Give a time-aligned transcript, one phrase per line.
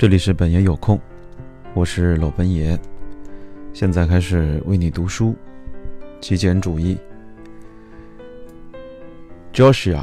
[0.00, 0.98] 这里是本爷有空，
[1.74, 2.74] 我是老本爷，
[3.74, 5.36] 现在开始为你读书。
[6.22, 6.96] 极简主义
[9.52, 10.02] ，Joshua，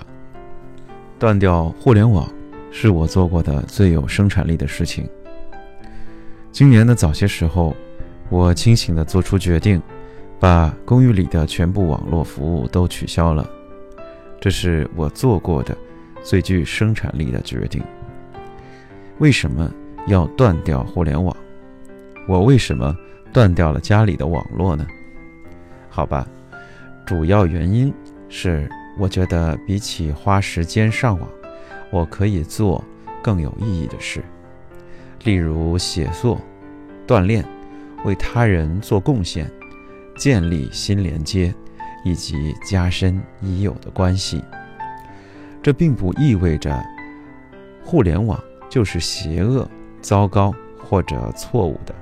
[1.17, 2.31] 断掉互联网
[2.69, 5.09] 是我做过的最有生产力的事情。
[6.51, 7.75] 今年的早些时候，
[8.29, 9.81] 我清醒地做出决定，
[10.39, 13.49] 把公寓里的全部网络服务都取消了。
[14.39, 15.75] 这是我做过的
[16.21, 17.81] 最具生产力的决定。
[19.17, 19.67] 为什么？
[20.07, 21.35] 要断掉互联网，
[22.27, 22.97] 我为什么
[23.31, 24.87] 断掉了家里的网络呢？
[25.89, 26.27] 好吧，
[27.05, 27.93] 主要原因
[28.29, 31.29] 是我觉得比起花时间上网，
[31.91, 32.83] 我可以做
[33.21, 34.23] 更有意义的事，
[35.23, 36.39] 例如写作、
[37.05, 37.43] 锻炼、
[38.05, 39.51] 为他人做贡献、
[40.17, 41.53] 建立新连接
[42.05, 44.41] 以及加深已有的关系。
[45.61, 46.81] 这并不意味着
[47.83, 49.69] 互联网就是邪恶。
[50.07, 51.93] 糟糕或者错误的，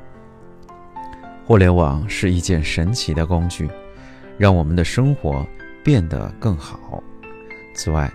[1.43, 3.67] 互联网是一件神奇的工具，
[4.37, 5.43] 让我们的生活
[5.83, 7.01] 变得更好。
[7.73, 8.07] 此外，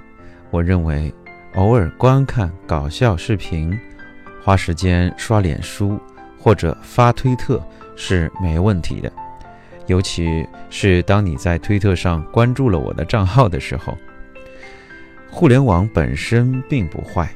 [0.52, 1.12] 我认为
[1.56, 3.76] 偶尔观看搞笑视频、
[4.44, 5.98] 花时间刷脸书
[6.38, 7.60] 或者发推特
[7.96, 9.12] 是没问题的，
[9.88, 13.98] 尤其是当你在推特上关注了我的账号的时候。
[15.28, 17.28] 互联网本身并不坏，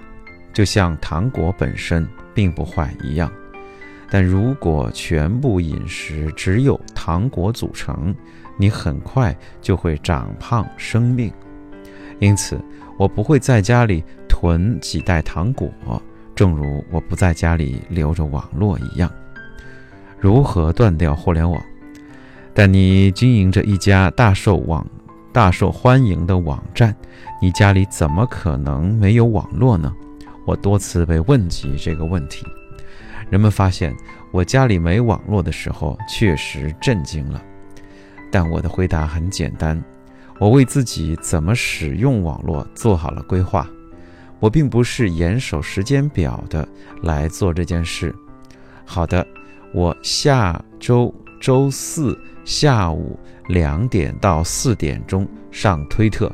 [0.53, 2.09] 就像糖果本身。
[2.35, 3.31] 并不坏一样，
[4.11, 8.15] 但如果全部饮食只有糖果组成，
[8.57, 11.33] 你很快就会长胖生病。
[12.19, 12.61] 因此，
[12.99, 15.71] 我不会在家里囤几袋糖果，
[16.35, 19.11] 正如我不在家里留着网络一样。
[20.19, 21.61] 如何断掉互联网？
[22.55, 24.87] 但你经营着一家大受网、
[25.33, 26.95] 大受欢迎的网站，
[27.43, 29.93] 你家里怎么可能没有网络呢？
[30.45, 32.47] 我多次被问及这个问题，
[33.31, 33.95] 人们发现
[34.33, 37.43] 我家里没网络的时候，确实震惊了。
[38.31, 39.83] 但我的回答很简单：
[40.39, 43.69] 我为自己怎么使用网络做好了规划。
[44.41, 46.69] 我并不是严守时间表的
[47.03, 48.15] 来做这件事。
[48.85, 49.27] 好的，
[49.73, 53.19] 我下周周四下午
[53.49, 56.31] 两点到四点钟上推特。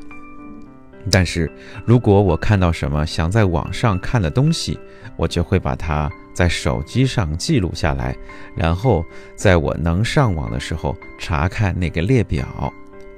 [1.09, 1.51] 但是，
[1.87, 4.79] 如果我看到什么想在网上看的东西，
[5.17, 8.17] 我就会把它在手机上记录下来，
[8.57, 9.05] 然后
[9.37, 12.73] 在我能上网的时候查看那个列表，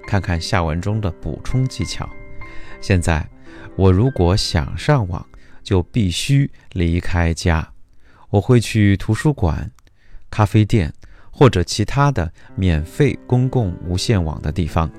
[0.06, 2.08] 看看下文中的补充技巧。
[2.80, 3.26] 现在，
[3.74, 5.26] 我如果想上网，
[5.62, 7.68] 就必须离开家，
[8.30, 9.70] 我会去图书馆、
[10.30, 10.92] 咖啡店
[11.30, 14.90] 或者其他的免费公共无线网的地方，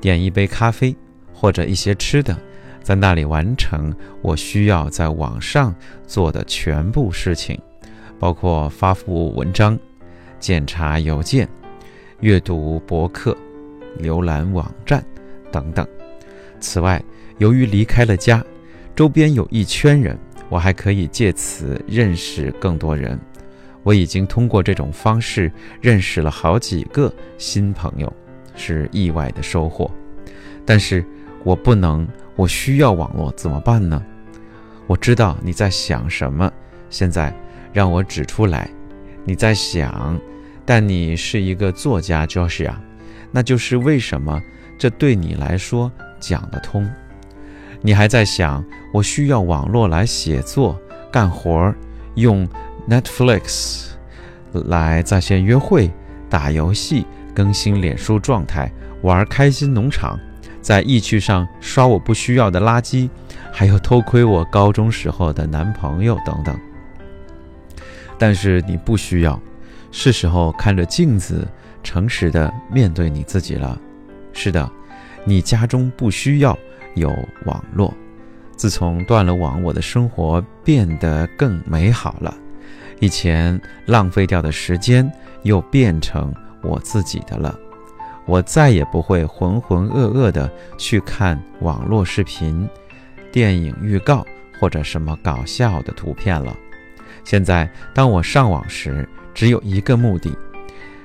[0.00, 0.96] 点一杯咖啡。
[1.34, 2.38] 或者一些吃的，
[2.82, 5.74] 在那里完成我需要在网上
[6.06, 7.60] 做的全部事情，
[8.18, 9.78] 包括发布文章、
[10.38, 11.48] 检查邮件、
[12.20, 13.36] 阅读博客、
[14.00, 15.04] 浏览网站
[15.50, 15.86] 等等。
[16.60, 17.02] 此外，
[17.38, 18.42] 由于离开了家，
[18.94, 20.16] 周边有一圈人，
[20.48, 23.18] 我还可以借此认识更多人。
[23.82, 25.50] 我已经通过这种方式
[25.80, 28.10] 认识了好几个新朋友，
[28.54, 29.90] 是意外的收获。
[30.64, 31.04] 但是。
[31.44, 34.02] 我不能，我需要网络怎么办呢？
[34.86, 36.50] 我知道你在想什么，
[36.88, 37.34] 现在
[37.72, 38.68] 让我指出来。
[39.24, 40.18] 你在想，
[40.64, 42.74] 但你是一个作家，Joshua，
[43.30, 44.40] 那就是为什么
[44.78, 46.90] 这对你来说讲得通。
[47.82, 50.80] 你还在想，我需要网络来写作、
[51.12, 51.76] 干活儿，
[52.14, 52.48] 用
[52.88, 53.88] Netflix
[54.52, 55.90] 来在线约会、
[56.30, 58.72] 打游戏、更新脸书状态、
[59.02, 60.18] 玩开心农场。
[60.64, 63.10] 在易趣上刷我不需要的垃圾，
[63.52, 66.58] 还有偷窥我高中时候的男朋友等等。
[68.16, 69.38] 但是你不需要，
[69.92, 71.46] 是时候看着镜子，
[71.82, 73.78] 诚实的面对你自己了。
[74.32, 74.66] 是的，
[75.26, 76.58] 你家中不需要
[76.94, 77.14] 有
[77.44, 77.92] 网络。
[78.56, 82.34] 自从断了网，我的生活变得更美好了。
[83.00, 85.12] 以前浪费掉的时间
[85.42, 86.32] 又变成
[86.62, 87.54] 我自己的了。
[88.26, 92.68] 我再也不会浑浑噩噩地去看网络视频、
[93.30, 94.24] 电影预告
[94.58, 96.56] 或者什么搞笑的图片了。
[97.22, 100.36] 现在，当我上网时，只有一个目的，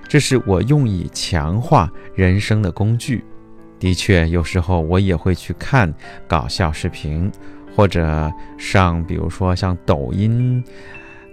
[0.07, 3.23] 这是我用以强化人生的工具。
[3.79, 5.93] 的确，有时候我也会去看
[6.27, 7.31] 搞笑视频，
[7.75, 10.61] 或者上，比如说像抖音、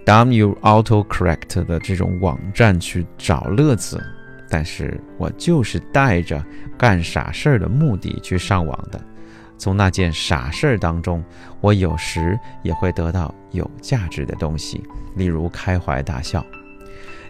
[0.05, 4.01] Damn You Auto Correct 的这种网站去找乐子。
[4.49, 6.43] 但是我就是带着
[6.77, 8.99] 干傻事儿的目的去上网的，
[9.57, 11.23] 从那件傻事儿当中，
[11.61, 14.81] 我有时也会得到有价值的东西，
[15.15, 16.45] 例如开怀大笑。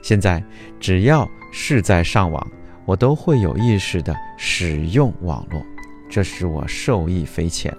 [0.01, 0.43] 现在
[0.79, 2.47] 只要是在上网，
[2.85, 5.61] 我都会有意识地使用网络，
[6.09, 7.75] 这使我受益匪浅，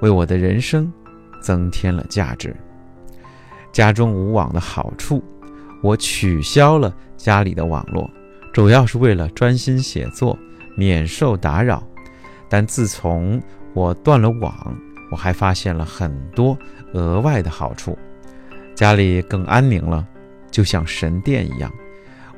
[0.00, 0.92] 为我的人生
[1.40, 2.54] 增添了价值。
[3.72, 5.22] 家中无网的好处，
[5.82, 8.08] 我取消了家里的网络，
[8.56, 10.38] 主要是为了专心写作，
[10.78, 11.86] 免受打扰。
[12.48, 13.38] 但自从
[13.74, 14.74] 我断了网，
[15.10, 16.56] 我还发现了很多
[16.94, 17.98] 额外的好处，
[18.74, 20.08] 家里更安宁了，
[20.50, 21.70] 就像神殿一样。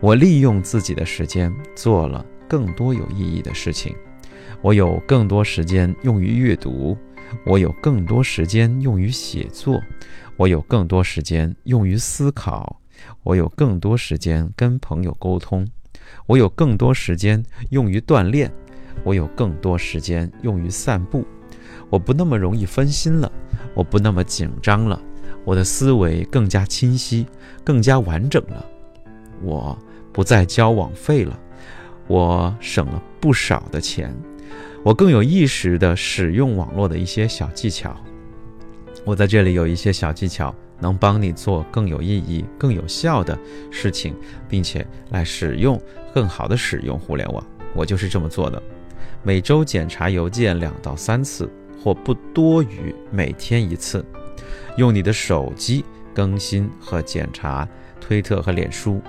[0.00, 3.94] 我利用自己的时间做了更多有意义的事情，
[4.61, 6.99] 我有更多时间用于阅读，
[7.47, 9.81] 我有更多时间用于写作，
[10.37, 12.81] 我有更多时间用于思考，
[13.23, 15.65] 我有更多时间跟朋友沟通，
[16.26, 18.50] 我有更多时间用于锻炼。
[19.05, 21.25] 我有更多时间用于散步，
[21.88, 23.31] 我不那么容易分心了，
[23.72, 25.00] 我不那么紧张了，
[25.44, 27.25] 我的思维更加清晰，
[27.62, 28.66] 更加完整了。
[29.40, 29.78] 我
[30.12, 31.38] 不再交网费了，
[32.08, 34.12] 我省了不少的钱，
[34.82, 37.96] 我更有意识地使用网络的一些小技巧。
[39.05, 43.38] 我在这里有一些小技巧，能帮你做更有意义、更有效的
[43.70, 44.14] 事情，
[44.48, 45.80] 并且来使用
[46.14, 47.44] 更好的使用互联网。
[47.75, 48.62] 我就是这么做的。
[49.22, 51.50] 每周检查邮件两到三次，
[51.82, 54.04] 或不多于每天一次。
[54.76, 55.84] 用你的手机
[56.14, 57.69] 更新和检查
[58.00, 59.02] 推特和脸书，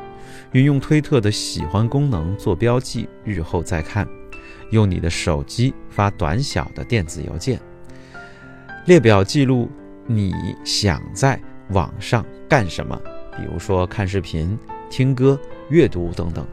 [0.51, 4.07] 运用推特的喜欢功能做标记，日后再看。
[4.71, 7.59] 用你的手机发短小的电子邮件，
[8.85, 9.69] 列表记录
[10.05, 10.33] 你
[10.63, 11.39] 想在
[11.69, 12.99] 网上干什么，
[13.37, 14.57] 比如说看视频、
[14.89, 15.39] 听歌、
[15.69, 16.45] 阅读等等。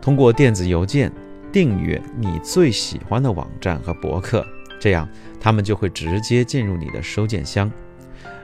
[0.00, 1.12] 通过电子邮件。
[1.52, 4.44] 订阅你最喜欢的网站和博客，
[4.80, 5.08] 这样
[5.40, 7.70] 他们就会直接进入你的收件箱。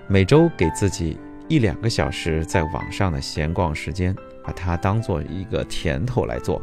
[0.07, 4.15] 每周给自己一两个小时在网上的闲逛时间，
[4.45, 6.63] 把它当做一个甜头来做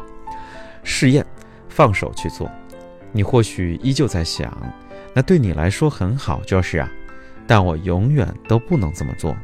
[0.85, 1.25] 试验，
[1.67, 2.49] 放手去做。
[3.11, 4.57] 你或许依旧在想，
[5.13, 6.89] 那对你来说很好，就是啊，
[7.47, 9.35] 但我永远都不能这么做。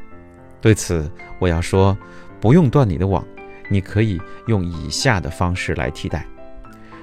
[0.62, 1.10] 对此，
[1.40, 1.98] 我要说，
[2.40, 3.26] 不用断你的网，
[3.70, 6.26] 你可以用以下的方式来替代。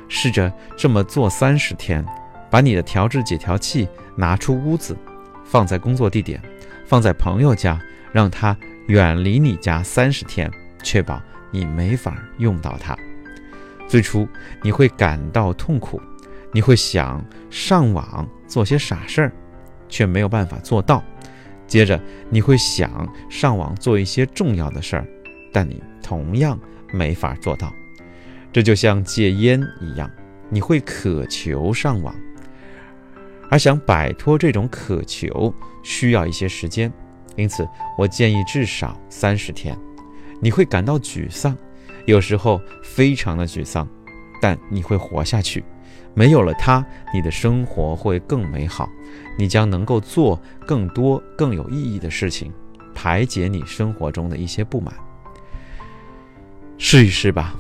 [0.09, 2.05] 试着这么做三十天，
[2.51, 4.97] 把你的调制解调器拿出屋子，
[5.45, 6.41] 放在工作地点，
[6.87, 7.81] 放在朋友家，
[8.13, 8.57] 让它
[8.89, 10.51] 远离你家三十天，
[10.83, 12.97] 确保你没法用到它。
[13.87, 14.27] 最初
[14.63, 16.01] 你会感到痛苦，
[16.53, 19.33] 你会想上网做些傻事儿，
[19.91, 21.05] 却没有办法做到。
[21.67, 22.01] 接着
[22.31, 25.07] 你会想上网做一些重要的事儿，
[25.53, 26.59] 但你同样
[26.93, 27.73] 没法做到。
[28.53, 30.11] 这就像戒烟一样，
[30.49, 32.13] 你会渴求上网，
[33.49, 35.55] 而想摆脱这种渴求
[35.85, 36.93] 需要一些时间，
[37.37, 39.77] 因此我建议至少三十天。
[40.41, 41.57] 你会感到沮丧，
[42.07, 43.87] 有时候非常的沮丧，
[44.43, 45.63] 但你会活下去。
[46.15, 46.85] 没有了它，
[47.15, 48.89] 你的生活会更美好，
[49.39, 52.53] 你将能够做更多更有意义的事情，
[52.95, 54.95] 排解你生活中的一些不满。
[56.79, 57.55] 试一试吧。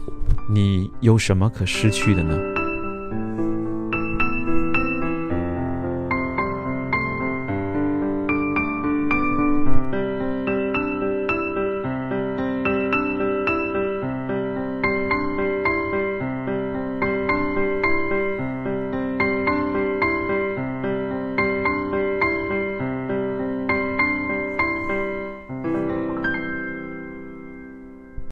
[0.52, 2.50] 你有什么可失去的呢？